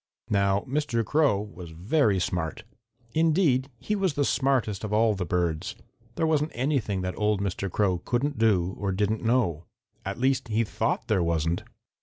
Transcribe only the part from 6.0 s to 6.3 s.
There